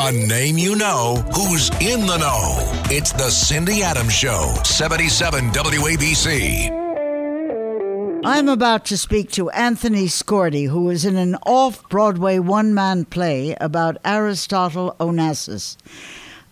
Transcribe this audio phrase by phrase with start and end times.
[0.00, 2.54] A name you know who's in the know.
[2.84, 6.70] It's the Cindy Adams Show, 77 WABC.
[8.24, 13.06] I'm about to speak to Anthony Skordi, who is in an off Broadway one man
[13.06, 15.76] play about Aristotle Onassis.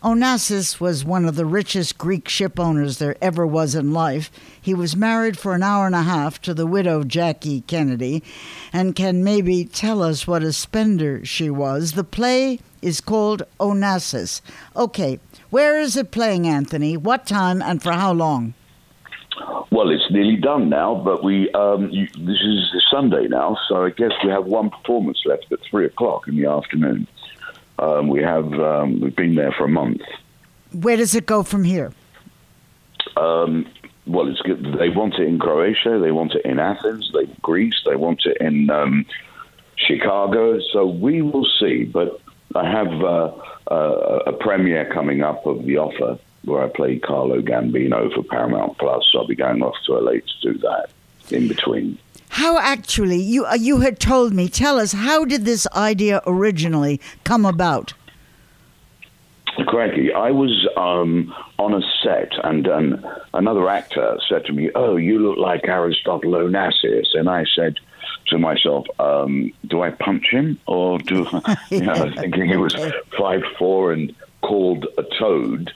[0.03, 4.31] Onassis was one of the richest Greek ship owners there ever was in life.
[4.61, 8.23] He was married for an hour and a half to the widow Jackie Kennedy
[8.75, 11.93] and can maybe tell us what a spender she was.
[11.93, 14.43] The play is called Onassis.
[14.77, 15.19] Okay,
[15.49, 16.99] where is it playing, Anthony?
[16.99, 18.53] What time and for how long?
[19.71, 23.90] Well, it's nearly done now, but we um, you, this is Sunday now, so I
[23.90, 27.07] guess we have one performance left at three o'clock in the afternoon.
[27.79, 30.00] Um, we have um, we've been there for a month.
[30.72, 31.93] Where does it go from here?
[33.17, 33.67] Um,
[34.06, 34.77] well, it's good.
[34.78, 35.98] They want it in Croatia.
[36.03, 37.11] They want it in Athens.
[37.12, 37.81] They Greece.
[37.84, 39.05] They want it in um,
[39.77, 40.58] Chicago.
[40.72, 41.84] So we will see.
[41.84, 42.20] But
[42.55, 43.33] I have uh,
[43.70, 48.79] uh, a premiere coming up of The Offer, where I play Carlo Gambino for Paramount
[48.79, 49.05] Plus.
[49.11, 50.91] So I'll be going off to LA to do that
[51.31, 51.98] in between.
[52.37, 54.51] How actually you uh, you had told me?
[54.51, 57.95] Tell us how did this idea originally come about?
[59.67, 64.97] Craigie, I was um, on a set, and um, another actor said to me, "Oh,
[64.97, 67.79] you look like Aristotle Onassis," and I said
[68.27, 71.27] to myself, um, "Do I punch him, or do
[71.70, 72.77] you know?" thinking it was
[73.19, 75.73] five four and called a toad.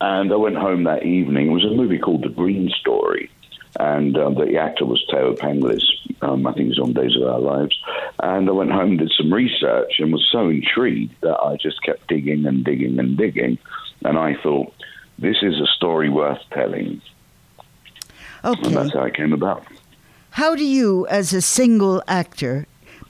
[0.00, 1.48] And I went home that evening.
[1.48, 3.30] It was a movie called The Green Story,
[3.80, 5.82] and um, the actor was Theo Penglis.
[6.22, 7.76] Um, I think he's on Days of Our Lives.
[8.22, 11.82] And I went home and did some research and was so intrigued that I just
[11.82, 13.58] kept digging and digging and digging.
[14.04, 14.72] And I thought,
[15.18, 17.00] this is a story worth telling.
[18.44, 18.66] Okay.
[18.66, 19.64] And that's how it came about.
[20.30, 22.66] How do you, as a single actor,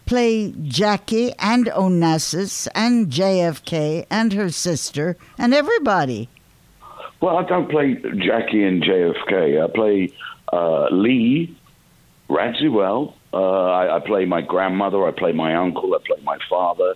[0.06, 6.28] play Jackie and Onassis and JFK and her sister and everybody?
[7.20, 9.64] Well, I don't play Jackie and JFK.
[9.64, 10.12] I play
[10.54, 11.56] uh, Lee,
[12.28, 13.14] Radziwill.
[13.32, 13.36] Uh,
[13.80, 15.06] I, I play my grandmother.
[15.06, 15.94] I play my uncle.
[15.94, 16.94] I play my father.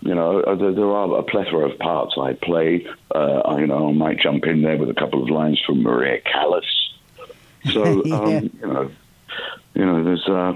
[0.00, 2.86] You know, uh, there, there are a plethora of parts I play.
[3.14, 5.82] Uh, I, you know, I might jump in there with a couple of lines from
[5.82, 6.64] Maria Callas.
[7.72, 8.16] So, Yeah.
[8.16, 8.90] um, you know,
[9.74, 10.54] you know, there's uh,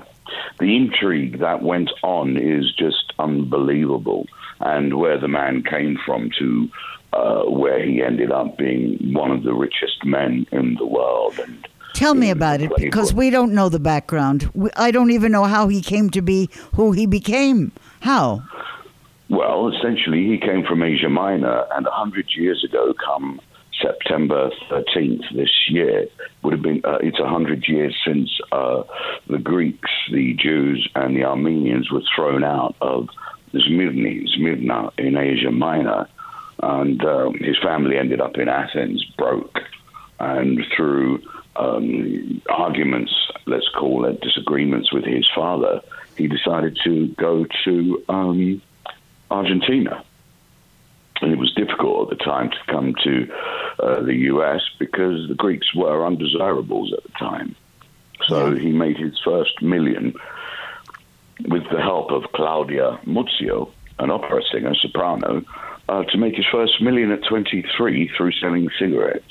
[0.61, 4.27] the intrigue that went on is just unbelievable,
[4.61, 6.69] and where the man came from to
[7.13, 11.67] uh, where he ended up being one of the richest men in the world, and
[11.99, 14.49] Tell me about it because we don't know the background.
[14.77, 17.73] I don't even know how he came to be who he became.
[17.99, 18.45] How?
[19.29, 23.41] Well, essentially, he came from Asia Minor, and a hundred years ago, come
[23.83, 26.07] September 13th this year,
[26.45, 26.81] would have been.
[26.85, 28.85] Uh, it's a hundred years since uh,
[29.27, 33.09] the Greeks, the Jews, and the Armenians were thrown out of
[33.51, 36.07] Smyrna, Smyrna in Asia Minor,
[36.63, 39.59] and um, his family ended up in Athens, broke,
[40.21, 41.21] and through
[41.59, 43.13] um, arguments,
[43.47, 45.81] let's call it disagreements with his father,
[46.17, 48.05] he decided to go to.
[48.09, 48.63] Um,
[49.31, 50.05] Argentina.
[51.21, 53.33] And it was difficult at the time to come to
[53.81, 57.57] uh, the US because the Greeks were undesirables at the time.
[58.29, 60.15] So he made his first million
[61.47, 65.43] with the help of Claudia Muzio, an opera singer, soprano,
[65.89, 69.25] uh, to make his first million at 23 through selling cigarettes.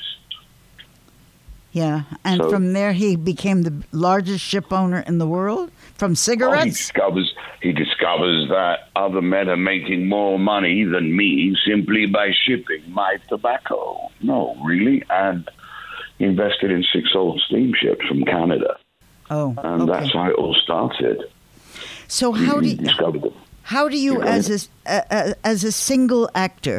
[1.78, 3.74] Yeah, and So- from there he became the
[4.08, 5.66] largest ship owner in the world
[6.00, 7.28] from Oh, he discovers
[7.66, 11.30] he discovers that other men are making more money than me
[11.70, 13.78] simply by shipping my tobacco.
[14.30, 14.40] No,
[14.70, 15.40] really, and
[16.18, 18.70] he invested in six old steamships from Canada,
[19.30, 19.92] oh, and okay.
[19.92, 21.18] that's how it all started.
[22.18, 22.88] So how do you,
[23.74, 24.36] how do you Yeah.
[24.36, 24.58] as a,
[24.96, 26.78] a, a as a single actor,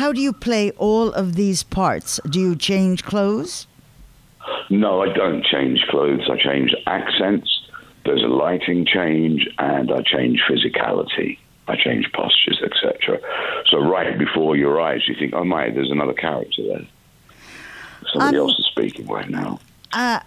[0.00, 2.20] how do you play all of these parts?
[2.28, 3.66] Do you change clothes?
[4.70, 6.28] No, I don't change clothes.
[6.30, 7.48] I change accents.
[8.04, 11.38] There's a lighting change, and I change physicality.
[11.66, 13.18] I change postures, etc.
[13.70, 16.86] So right before your eyes, you think, "Oh my, there's another character there.
[18.12, 19.60] Somebody Um, else is speaking right now."
[19.92, 20.20] Uh,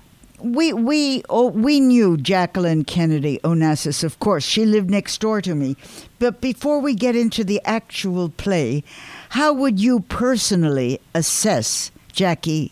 [0.43, 4.43] we we oh, we knew Jacqueline Kennedy Onassis, of course.
[4.43, 5.75] She lived next door to me.
[6.19, 8.83] But before we get into the actual play,
[9.29, 12.71] how would you personally assess Jackie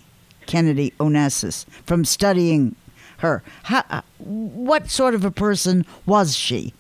[0.50, 2.76] Kennedy Onassis from studying
[3.20, 3.44] her?
[3.64, 6.74] How, uh, what sort of a person was she?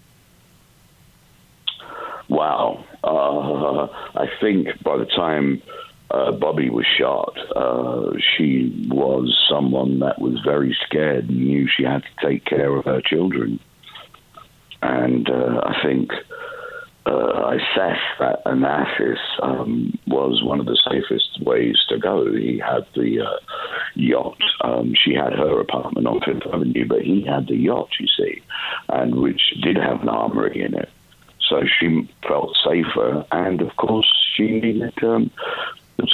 [2.29, 2.83] Wow.
[3.03, 3.85] Uh,
[4.19, 5.61] I think by the time
[6.09, 11.83] uh, Bobby was shot, uh, she was someone that was very scared and knew she
[11.83, 13.59] had to take care of her children.
[14.81, 16.09] And uh, I think
[17.05, 22.31] uh, assessed that Onassis um, was one of the safest ways to go.
[22.31, 23.19] He had the
[23.95, 24.41] yacht.
[24.61, 28.41] Um, she had her apartment on Fifth Avenue, but he had the yacht, you see,
[28.89, 30.89] and which did have an armory in it.
[31.47, 35.31] So she felt safer, and of course, she needed um,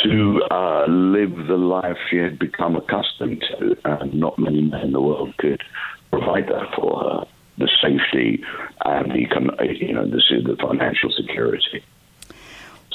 [0.04, 4.92] to uh, live the life she had become accustomed to, and not many men in
[4.94, 5.62] the world could
[6.12, 8.44] provide that for her the safety
[8.83, 9.28] and the
[9.80, 11.83] you know the, the financial security.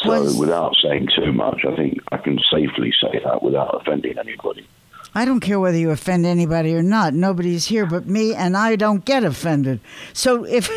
[0.03, 4.19] So, Was, without saying too much, I think I can safely say that without offending
[4.19, 4.67] anybody.
[5.15, 7.15] I don't care whether you offend anybody or not.
[7.15, 9.81] Nobody's here but me, and I don't get offended.
[10.13, 10.71] So, if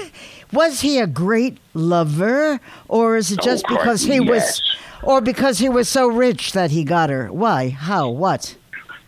[0.51, 4.27] was he a great lover, or is it oh, just oh, because he yes.
[4.27, 4.61] was,
[5.03, 7.31] or because he was so rich that he got her?
[7.31, 7.69] Why?
[7.69, 8.09] How?
[8.09, 8.55] What?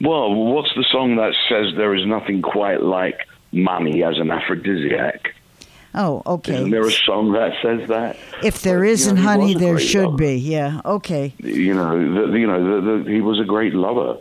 [0.01, 3.17] Well, what's the song that says there is nothing quite like
[3.56, 5.35] money as an aphrodisiac.
[5.95, 6.56] Oh, okay.
[6.56, 8.18] Isn't there a song that says that?
[8.44, 10.18] If there but, isn't you know, honey, there should lover.
[10.18, 10.36] be.
[10.36, 10.81] Yeah.
[10.83, 11.33] Okay.
[11.39, 14.18] You know, the, you know, the, the, he was a great lover.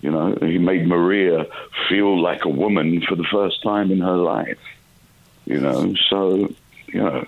[0.00, 1.46] You know, he made Maria
[1.88, 4.58] feel like a woman for the first time in her life.
[5.44, 6.54] You know, so
[6.86, 7.26] you know,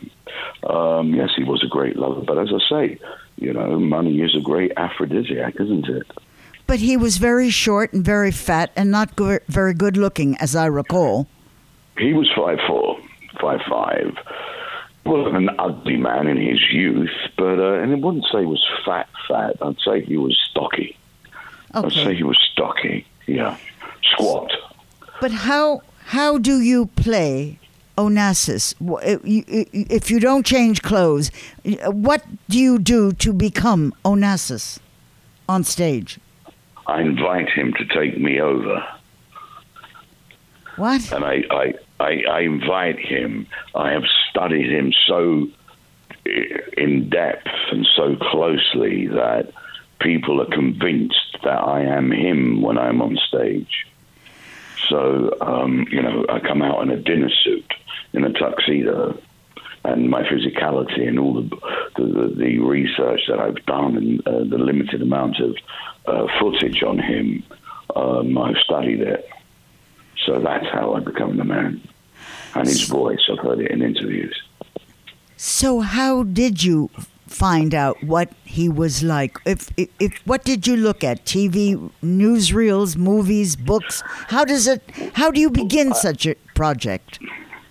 [0.68, 2.20] um, yes, he was a great lover.
[2.20, 2.98] But as I say,
[3.36, 6.06] you know, money is a great aphrodisiac, isn't it?
[6.66, 10.54] But he was very short and very fat and not go- very good looking, as
[10.54, 11.26] I recall.
[11.98, 12.89] He was five four,
[13.40, 14.16] five five.
[15.04, 18.64] Wasn't an ugly man in his youth, but uh, and I wouldn't say he was
[18.84, 19.56] fat, fat.
[19.62, 20.96] I'd say he was stocky.
[21.74, 21.86] Okay.
[21.86, 23.06] I'd say he was stocky.
[23.26, 23.56] Yeah,
[24.02, 24.52] squat.
[25.20, 27.58] But how how do you play
[27.96, 28.74] Onassis?
[29.14, 31.30] If you don't change clothes,
[31.86, 34.78] what do you do to become Onassis
[35.48, 36.18] on stage?
[36.86, 38.84] I invite him to take me over.
[40.76, 41.12] What?
[41.12, 43.46] And I, I, I, I invite him.
[43.74, 45.48] I have studied him so
[46.76, 49.52] in depth and so closely that
[50.00, 53.86] people are convinced that I am him when I'm on stage.
[54.88, 57.72] So, um, you know, I come out in a dinner suit,
[58.12, 59.20] in a tuxedo,
[59.84, 61.56] and my physicality and all the
[61.96, 65.56] the, the research that I've done and uh, the limited amount of
[66.06, 67.42] uh, footage on him,
[67.94, 69.28] um, I've studied it.
[70.30, 71.82] So that's how I become the man.
[72.54, 74.40] And his voice, I've heard it in interviews.
[75.36, 76.88] So, how did you
[77.26, 79.38] find out what he was like?
[79.44, 81.24] If, if, if what did you look at?
[81.24, 84.04] TV, newsreels, movies, books?
[84.28, 84.88] How does it?
[85.14, 87.18] How do you begin such a project?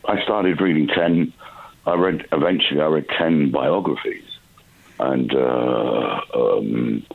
[0.09, 1.31] I started reading ten.
[1.87, 2.81] I read eventually.
[2.81, 4.27] I read ten biographies,
[4.99, 7.05] and uh, um,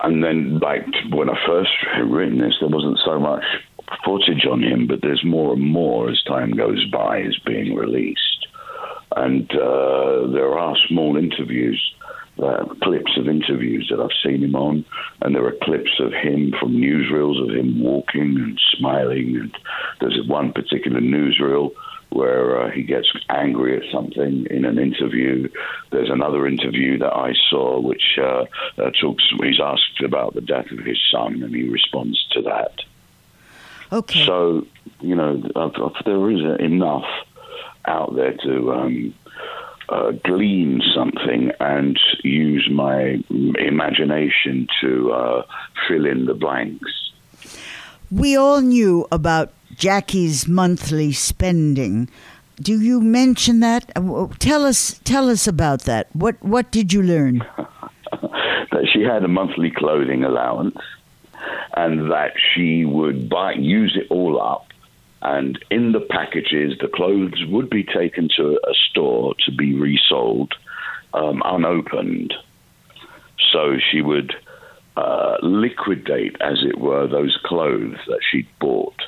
[0.00, 3.44] and then, like when I first had written this, there wasn't so much
[4.04, 8.46] footage on him, but there's more and more as time goes by is being released.
[9.16, 11.94] And uh, there are small interviews,
[12.42, 14.84] uh, clips of interviews that I've seen him on,
[15.20, 19.36] and there are clips of him from newsreels of him walking and smiling.
[19.36, 19.56] And
[20.00, 21.72] there's one particular newsreel
[22.08, 25.48] where uh, he gets angry at something in an interview.
[25.90, 28.44] There's another interview that I saw which uh,
[28.78, 29.24] uh, talks.
[29.42, 32.80] He's asked about the death of his son, and he responds to that.
[33.92, 34.24] Okay.
[34.26, 34.66] So
[35.00, 35.40] you know,
[36.04, 37.06] there is enough
[37.86, 38.72] out there to.
[38.72, 39.14] Um,
[39.88, 43.18] uh, glean something and use my
[43.58, 45.42] imagination to uh,
[45.86, 47.12] fill in the blanks.
[48.10, 52.08] We all knew about Jackie's monthly spending.
[52.56, 53.90] Do you mention that?
[53.96, 56.14] Uh, tell us, tell us about that.
[56.14, 57.44] What what did you learn?
[58.12, 60.76] that she had a monthly clothing allowance,
[61.74, 64.66] and that she would buy use it all up,
[65.22, 70.54] and in the packages, the clothes would be taken to a store to be resold,
[71.14, 72.34] um, unopened.
[73.52, 74.34] So she would
[74.96, 79.00] uh, liquidate, as it were, those clothes that she'd bought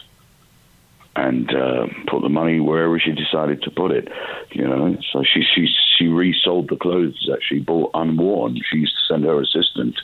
[1.17, 4.09] and uh, put the money wherever she decided to put it.
[4.53, 8.61] You know, so she she she resold the clothes that she bought unworn.
[8.71, 9.97] She used to send her assistant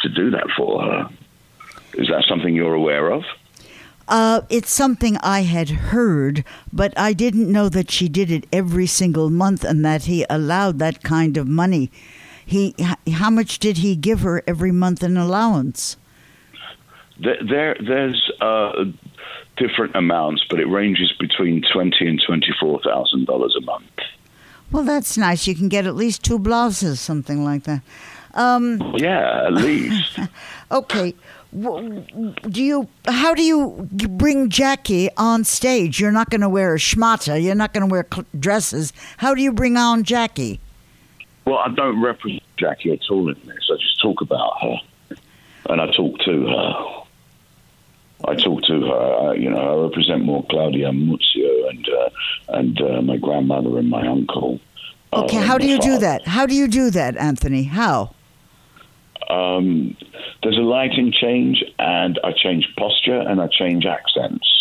[0.00, 1.08] to do that for her.
[1.96, 3.24] Is that something you're aware of?
[4.08, 8.86] Uh, it's something I had heard, but I didn't know that she did it every
[8.86, 11.90] single month and that he allowed that kind of money.
[12.44, 12.74] He,
[13.12, 15.96] how much did he give her every month in allowance?
[17.18, 18.84] There, there's uh,
[19.56, 23.84] different amounts, but it ranges between twenty and twenty-four thousand dollars a month.
[24.70, 25.46] Well, that's nice.
[25.46, 27.82] You can get at least two blouses, something like that.
[28.34, 30.18] Um, yeah, at least.
[30.70, 31.14] okay.
[31.56, 32.88] Do you?
[33.06, 36.00] How do you bring Jackie on stage?
[36.00, 37.42] You're not going to wear a schmata.
[37.42, 38.06] You're not going to wear
[38.38, 38.92] dresses.
[39.16, 40.60] How do you bring on Jackie?
[41.46, 43.70] Well, I don't represent Jackie at all in this.
[43.72, 45.16] I just talk about her,
[45.70, 47.02] and I talk to her.
[48.28, 49.34] I talk to her.
[49.36, 52.10] you know, I represent more Claudia Muzio and uh,
[52.48, 54.60] and uh, my grandmother and my uncle.
[55.12, 55.90] Okay, uh, how do you father.
[55.90, 56.26] do that?
[56.26, 57.62] How do you do that, Anthony?
[57.62, 58.15] How?
[59.28, 59.96] Um,
[60.42, 64.52] there's a lighting change, and I change posture and I change accents.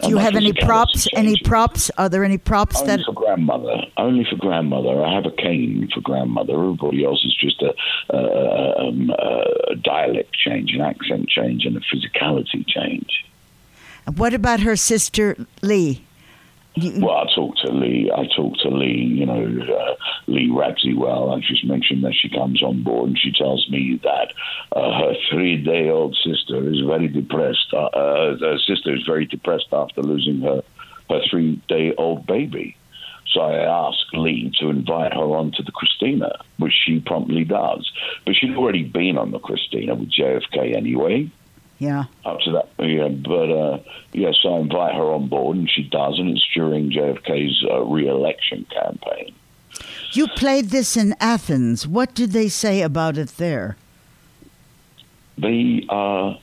[0.00, 1.08] Do you have any props?
[1.12, 1.90] Any props?
[1.98, 3.04] Are there any props Only that?
[3.04, 3.82] for grandmother.
[3.96, 5.02] Only for grandmother.
[5.04, 6.52] I have a cane for grandmother.
[6.52, 7.74] Everybody else is just a,
[8.14, 13.24] a, um, a dialect change, an accent change, and a physicality change.
[14.14, 16.04] What about her sister Lee?
[17.00, 18.10] Well, I talked to Lee.
[18.14, 19.14] I talked to Lee.
[19.18, 19.94] You know, uh,
[20.26, 24.32] Lee Well, I just mentioned that she comes on board and she tells me that
[24.72, 27.72] uh, her three-day-old sister is very depressed.
[27.72, 30.62] Uh, uh, her sister is very depressed after losing her
[31.10, 32.76] her three-day-old baby.
[33.32, 37.90] So I asked Lee to invite her on to the Christina, which she promptly does.
[38.24, 41.30] But she'd already been on the Christina with JFK anyway.
[41.78, 42.04] Yeah.
[42.24, 43.08] Up to that, yeah.
[43.08, 43.78] But uh,
[44.12, 48.66] yes, I invite her on board, and she does, and it's during JFK's uh, re-election
[48.70, 49.34] campaign.
[50.12, 51.86] You played this in Athens.
[51.86, 53.76] What did they say about it there?
[55.36, 56.34] They uh,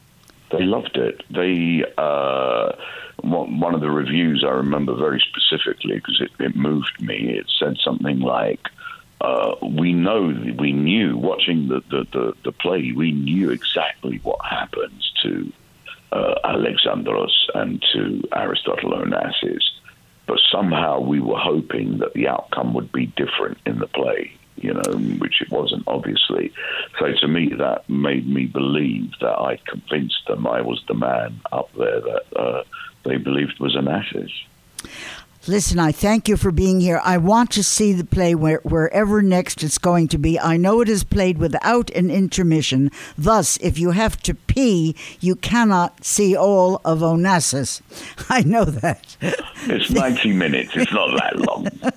[0.51, 1.22] they loved it.
[1.30, 2.72] They uh,
[3.22, 7.38] one of the reviews I remember very specifically because it, it moved me.
[7.38, 8.62] It said something like
[9.25, 10.22] uh, we know,
[10.60, 15.51] we knew watching the, the, the, the, play, we knew exactly what happens to
[16.12, 19.63] uh, Alexandros and to Aristotle Onassis.
[20.27, 24.74] But somehow we were hoping that the outcome would be different in the play, you
[24.74, 26.53] know, which it wasn't, obviously.
[27.00, 31.41] So to me, that made me believe that I convinced them I was the man
[31.51, 32.63] up there that uh,
[33.03, 34.32] they believed was Onassis.
[35.48, 37.00] Listen, I thank you for being here.
[37.04, 40.40] I want to see the play where, wherever next it's going to be.
[40.40, 42.90] I know it is played without an intermission.
[43.16, 47.82] Thus, if you have to you cannot see all of Onassis.
[48.30, 49.18] I know that.
[49.68, 50.72] It's 90 minutes.
[50.76, 51.68] It's not that long.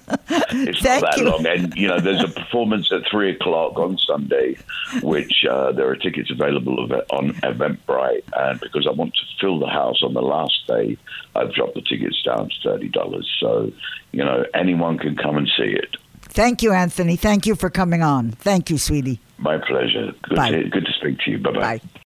[0.51, 1.31] It's thank not that you.
[1.31, 1.47] long.
[1.47, 4.57] And, you know, there's a performance at 3 o'clock on Sunday,
[5.03, 6.79] which uh, there are tickets available
[7.11, 8.25] on Eventbrite.
[8.35, 10.97] And because I want to fill the house on the last day,
[11.35, 13.25] I've dropped the tickets down to $30.
[13.41, 13.73] So,
[14.13, 15.97] you know, anyone can come and see it.
[16.23, 17.17] Thank you, Anthony.
[17.17, 18.33] Thank you for coming on.
[18.33, 19.21] Thank you, sweetie.
[19.39, 20.13] My pleasure.
[20.23, 20.51] Good, Bye.
[20.51, 21.39] To, good to speak to you.
[21.39, 21.61] Bye-bye.
[21.79, 21.81] Bye.